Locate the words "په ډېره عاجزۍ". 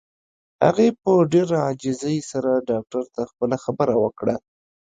1.01-2.17